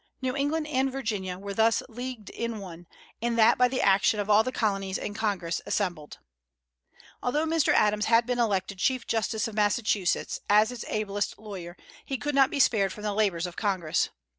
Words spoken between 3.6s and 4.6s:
the action of all the